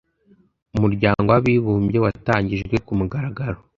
[0.75, 3.59] Umuryango wabibumbye watangijwe kumugaragaro